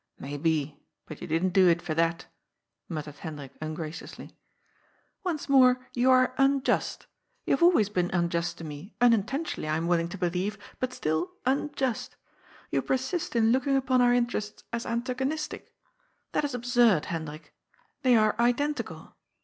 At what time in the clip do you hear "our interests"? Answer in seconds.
14.01-14.63